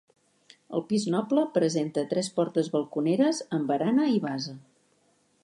[0.77, 4.57] El pis noble presenta tres portes balconeres amb barana i base.